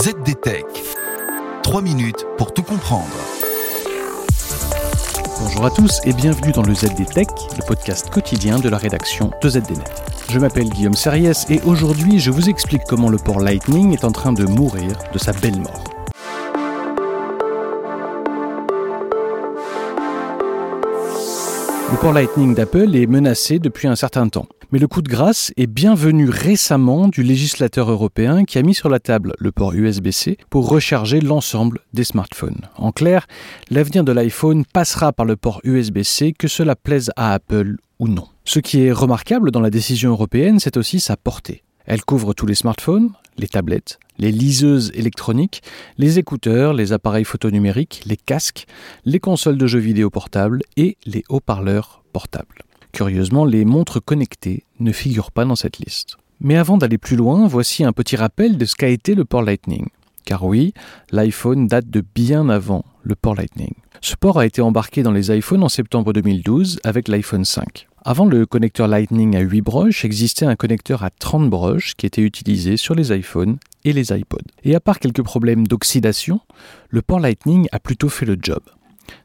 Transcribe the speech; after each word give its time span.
ZDTech. 0.00 0.64
3 1.64 1.82
minutes 1.82 2.24
pour 2.36 2.54
tout 2.54 2.62
comprendre. 2.62 3.08
Bonjour 5.40 5.64
à 5.64 5.70
tous 5.70 6.00
et 6.04 6.12
bienvenue 6.12 6.52
dans 6.52 6.62
le 6.62 6.72
ZDTech, 6.72 7.26
le 7.56 7.66
podcast 7.66 8.08
quotidien 8.08 8.60
de 8.60 8.68
la 8.68 8.78
rédaction 8.78 9.32
de 9.42 9.48
ZDNet. 9.48 9.90
Je 10.30 10.38
m'appelle 10.38 10.68
Guillaume 10.68 10.94
Serriès 10.94 11.50
et 11.50 11.60
aujourd'hui 11.62 12.20
je 12.20 12.30
vous 12.30 12.48
explique 12.48 12.82
comment 12.88 13.08
le 13.08 13.18
port 13.18 13.40
Lightning 13.40 13.92
est 13.92 14.04
en 14.04 14.12
train 14.12 14.32
de 14.32 14.44
mourir 14.44 14.92
de 15.12 15.18
sa 15.18 15.32
belle 15.32 15.58
mort. 15.58 15.82
Le 21.90 22.00
port 22.00 22.12
Lightning 22.12 22.54
d'Apple 22.54 22.94
est 22.94 23.06
menacé 23.08 23.58
depuis 23.58 23.88
un 23.88 23.96
certain 23.96 24.28
temps. 24.28 24.46
Mais 24.70 24.78
le 24.78 24.86
coup 24.86 25.00
de 25.00 25.08
grâce 25.08 25.50
est 25.56 25.66
bienvenu 25.66 26.28
récemment 26.28 27.08
du 27.08 27.22
législateur 27.22 27.90
européen 27.90 28.44
qui 28.44 28.58
a 28.58 28.62
mis 28.62 28.74
sur 28.74 28.90
la 28.90 29.00
table 29.00 29.34
le 29.38 29.50
port 29.50 29.72
USB-C 29.72 30.36
pour 30.50 30.68
recharger 30.68 31.22
l'ensemble 31.22 31.80
des 31.94 32.04
smartphones. 32.04 32.68
En 32.76 32.92
clair, 32.92 33.26
l'avenir 33.70 34.04
de 34.04 34.12
l'iPhone 34.12 34.66
passera 34.66 35.14
par 35.14 35.24
le 35.24 35.36
port 35.36 35.62
USB-C, 35.64 36.34
que 36.38 36.48
cela 36.48 36.76
plaise 36.76 37.10
à 37.16 37.32
Apple 37.32 37.76
ou 37.98 38.08
non. 38.08 38.28
Ce 38.44 38.58
qui 38.58 38.82
est 38.82 38.92
remarquable 38.92 39.52
dans 39.52 39.62
la 39.62 39.70
décision 39.70 40.10
européenne, 40.10 40.60
c'est 40.60 40.76
aussi 40.76 41.00
sa 41.00 41.16
portée. 41.16 41.62
Elle 41.86 42.04
couvre 42.04 42.34
tous 42.34 42.44
les 42.44 42.54
smartphones, 42.54 43.12
les 43.38 43.48
tablettes, 43.48 43.98
les 44.18 44.32
liseuses 44.32 44.92
électroniques, 44.94 45.62
les 45.96 46.18
écouteurs, 46.18 46.74
les 46.74 46.92
appareils 46.92 47.24
photonumériques, 47.24 48.02
les 48.04 48.18
casques, 48.18 48.66
les 49.06 49.18
consoles 49.18 49.56
de 49.56 49.66
jeux 49.66 49.78
vidéo 49.78 50.10
portables 50.10 50.60
et 50.76 50.98
les 51.06 51.24
haut-parleurs 51.30 52.02
portables. 52.12 52.67
Curieusement, 52.92 53.44
les 53.44 53.64
montres 53.64 54.02
connectées 54.02 54.64
ne 54.80 54.92
figurent 54.92 55.32
pas 55.32 55.44
dans 55.44 55.56
cette 55.56 55.78
liste. 55.78 56.16
Mais 56.40 56.56
avant 56.56 56.78
d'aller 56.78 56.98
plus 56.98 57.16
loin, 57.16 57.46
voici 57.46 57.84
un 57.84 57.92
petit 57.92 58.16
rappel 58.16 58.58
de 58.58 58.64
ce 58.64 58.76
qu'a 58.76 58.88
été 58.88 59.14
le 59.14 59.24
port 59.24 59.42
Lightning. 59.42 59.86
Car 60.24 60.44
oui, 60.44 60.74
l'iPhone 61.10 61.66
date 61.66 61.88
de 61.88 62.04
bien 62.14 62.48
avant 62.48 62.84
le 63.02 63.14
port 63.14 63.34
Lightning. 63.34 63.72
Ce 64.00 64.14
port 64.14 64.38
a 64.38 64.46
été 64.46 64.60
embarqué 64.60 65.02
dans 65.02 65.10
les 65.10 65.36
iPhones 65.36 65.64
en 65.64 65.68
septembre 65.68 66.12
2012 66.12 66.80
avec 66.84 67.08
l'iPhone 67.08 67.44
5. 67.44 67.88
Avant 68.04 68.26
le 68.26 68.46
connecteur 68.46 68.86
Lightning 68.86 69.36
à 69.36 69.40
8 69.40 69.60
broches, 69.60 70.04
existait 70.04 70.46
un 70.46 70.54
connecteur 70.54 71.02
à 71.02 71.10
30 71.10 71.50
broches 71.50 71.94
qui 71.96 72.06
était 72.06 72.22
utilisé 72.22 72.76
sur 72.76 72.94
les 72.94 73.14
iPhones 73.14 73.58
et 73.84 73.92
les 73.92 74.12
iPods. 74.12 74.38
Et 74.64 74.74
à 74.74 74.80
part 74.80 74.98
quelques 75.00 75.22
problèmes 75.22 75.66
d'oxydation, 75.66 76.40
le 76.90 77.02
port 77.02 77.20
Lightning 77.20 77.66
a 77.72 77.80
plutôt 77.80 78.08
fait 78.08 78.26
le 78.26 78.36
job. 78.40 78.60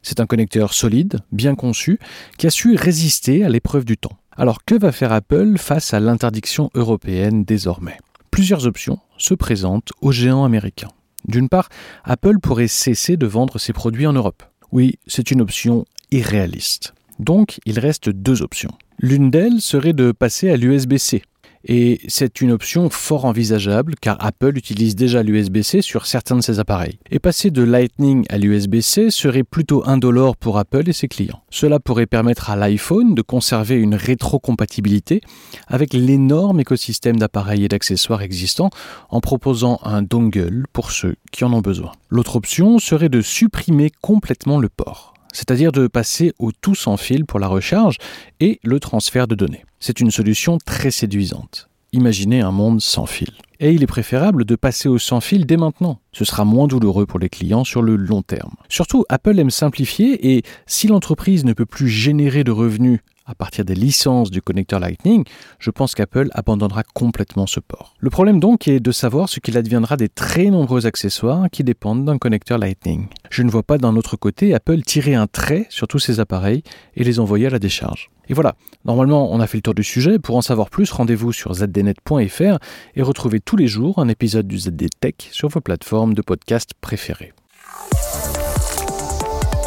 C'est 0.02 0.20
un 0.20 0.26
connecteur 0.26 0.74
solide, 0.74 1.20
bien 1.32 1.54
conçu, 1.54 1.98
qui 2.38 2.46
a 2.46 2.50
su 2.50 2.74
résister 2.74 3.44
à 3.44 3.48
l'épreuve 3.48 3.84
du 3.84 3.96
temps. 3.96 4.18
Alors 4.36 4.64
que 4.64 4.74
va 4.74 4.92
faire 4.92 5.12
Apple 5.12 5.58
face 5.58 5.94
à 5.94 6.00
l'interdiction 6.00 6.70
européenne 6.74 7.44
désormais? 7.44 7.98
Plusieurs 8.30 8.66
options 8.66 8.98
se 9.16 9.34
présentent 9.34 9.92
aux 10.00 10.12
géants 10.12 10.44
américains. 10.44 10.90
D'une 11.26 11.48
part, 11.48 11.68
Apple 12.04 12.38
pourrait 12.40 12.68
cesser 12.68 13.16
de 13.16 13.26
vendre 13.26 13.58
ses 13.58 13.72
produits 13.72 14.06
en 14.06 14.12
Europe. 14.12 14.42
Oui, 14.72 14.98
c'est 15.06 15.30
une 15.30 15.40
option 15.40 15.84
irréaliste. 16.10 16.94
Donc, 17.18 17.60
il 17.64 17.78
reste 17.78 18.08
deux 18.08 18.42
options. 18.42 18.72
L'une 18.98 19.30
d'elles 19.30 19.60
serait 19.60 19.92
de 19.92 20.12
passer 20.12 20.50
à 20.50 20.56
l'USB-C, 20.56 21.22
et 21.64 22.00
c'est 22.08 22.40
une 22.40 22.52
option 22.52 22.90
fort 22.90 23.24
envisageable 23.24 23.94
car 24.00 24.16
Apple 24.24 24.56
utilise 24.56 24.96
déjà 24.96 25.22
l'USB-C 25.22 25.82
sur 25.82 26.06
certains 26.06 26.36
de 26.36 26.42
ses 26.42 26.60
appareils. 26.60 26.98
Et 27.10 27.18
passer 27.18 27.50
de 27.50 27.62
Lightning 27.62 28.24
à 28.28 28.38
l'USB-C 28.38 29.10
serait 29.10 29.44
plutôt 29.44 29.86
indolore 29.86 30.36
pour 30.36 30.58
Apple 30.58 30.88
et 30.88 30.92
ses 30.92 31.08
clients. 31.08 31.42
Cela 31.50 31.80
pourrait 31.80 32.06
permettre 32.06 32.50
à 32.50 32.56
l'iPhone 32.56 33.14
de 33.14 33.22
conserver 33.22 33.76
une 33.76 33.94
rétrocompatibilité 33.94 35.20
avec 35.66 35.94
l'énorme 35.94 36.60
écosystème 36.60 37.16
d'appareils 37.16 37.64
et 37.64 37.68
d'accessoires 37.68 38.22
existants 38.22 38.70
en 39.08 39.20
proposant 39.20 39.80
un 39.84 40.02
dongle 40.02 40.64
pour 40.72 40.90
ceux 40.90 41.16
qui 41.32 41.44
en 41.44 41.52
ont 41.52 41.60
besoin. 41.60 41.92
L'autre 42.10 42.36
option 42.36 42.78
serait 42.78 43.08
de 43.08 43.22
supprimer 43.22 43.90
complètement 44.02 44.58
le 44.58 44.68
port 44.68 45.13
c'est-à-dire 45.34 45.72
de 45.72 45.86
passer 45.88 46.32
au 46.38 46.52
tout 46.52 46.74
sans 46.74 46.96
fil 46.96 47.26
pour 47.26 47.38
la 47.38 47.48
recharge 47.48 47.98
et 48.40 48.60
le 48.62 48.80
transfert 48.80 49.26
de 49.26 49.34
données. 49.34 49.64
C'est 49.80 50.00
une 50.00 50.10
solution 50.10 50.56
très 50.64 50.90
séduisante. 50.90 51.68
Imaginez 51.92 52.40
un 52.40 52.50
monde 52.50 52.80
sans 52.80 53.06
fil. 53.06 53.30
Et 53.60 53.70
il 53.70 53.82
est 53.82 53.86
préférable 53.86 54.44
de 54.44 54.56
passer 54.56 54.88
au 54.88 54.98
sans 54.98 55.20
fil 55.20 55.46
dès 55.46 55.56
maintenant. 55.56 56.00
Ce 56.12 56.24
sera 56.24 56.44
moins 56.44 56.66
douloureux 56.66 57.06
pour 57.06 57.20
les 57.20 57.28
clients 57.28 57.62
sur 57.62 57.82
le 57.82 57.94
long 57.96 58.22
terme. 58.22 58.54
Surtout, 58.68 59.04
Apple 59.08 59.38
aime 59.38 59.50
simplifier 59.50 60.34
et 60.34 60.42
si 60.66 60.88
l'entreprise 60.88 61.44
ne 61.44 61.52
peut 61.52 61.66
plus 61.66 61.88
générer 61.88 62.42
de 62.42 62.50
revenus 62.50 63.00
à 63.26 63.34
partir 63.34 63.64
des 63.64 63.74
licences 63.74 64.30
du 64.30 64.42
connecteur 64.42 64.80
Lightning, 64.80 65.24
je 65.58 65.70
pense 65.70 65.94
qu'Apple 65.94 66.28
abandonnera 66.32 66.82
complètement 66.94 67.46
ce 67.46 67.60
port. 67.60 67.94
Le 67.98 68.10
problème 68.10 68.40
donc 68.40 68.68
est 68.68 68.80
de 68.80 68.92
savoir 68.92 69.28
ce 69.28 69.40
qu'il 69.40 69.56
adviendra 69.56 69.96
des 69.96 70.08
très 70.08 70.50
nombreux 70.50 70.86
accessoires 70.86 71.46
qui 71.50 71.64
dépendent 71.64 72.04
d'un 72.04 72.18
connecteur 72.18 72.58
Lightning. 72.58 73.08
Je 73.30 73.42
ne 73.42 73.50
vois 73.50 73.62
pas 73.62 73.78
d'un 73.78 73.96
autre 73.96 74.16
côté 74.16 74.54
Apple 74.54 74.82
tirer 74.82 75.14
un 75.14 75.26
trait 75.26 75.66
sur 75.70 75.88
tous 75.88 75.98
ces 75.98 76.20
appareils 76.20 76.62
et 76.96 77.04
les 77.04 77.20
envoyer 77.20 77.46
à 77.46 77.50
la 77.50 77.58
décharge. 77.58 78.10
Et 78.28 78.34
voilà, 78.34 78.54
normalement 78.84 79.32
on 79.32 79.40
a 79.40 79.46
fait 79.46 79.58
le 79.58 79.62
tour 79.62 79.74
du 79.74 79.84
sujet. 79.84 80.18
Pour 80.18 80.36
en 80.36 80.42
savoir 80.42 80.70
plus, 80.70 80.90
rendez-vous 80.90 81.32
sur 81.32 81.54
zdnet.fr 81.54 82.58
et 82.94 83.02
retrouvez 83.02 83.40
tous 83.40 83.56
les 83.56 83.66
jours 83.66 83.98
un 83.98 84.08
épisode 84.08 84.46
du 84.46 84.58
ZD 84.58 84.86
Tech 85.00 85.14
sur 85.30 85.48
vos 85.48 85.60
plateformes 85.60 86.14
de 86.14 86.22
podcast 86.22 86.72
préférées. 86.80 87.32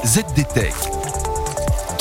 ZD 0.06 0.47
Tech. 0.53 0.97